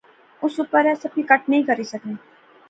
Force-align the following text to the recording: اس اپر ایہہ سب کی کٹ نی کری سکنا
اس 0.43 0.53
اپر 0.61 0.83
ایہہ 0.85 1.01
سب 1.01 1.11
کی 1.15 1.21
کٹ 1.29 1.41
نی 1.49 1.57
کری 1.67 1.83
سکنا 1.93 2.13